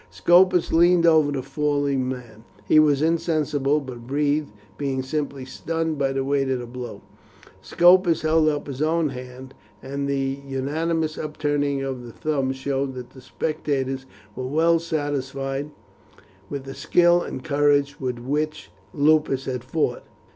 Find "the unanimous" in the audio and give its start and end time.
10.07-11.19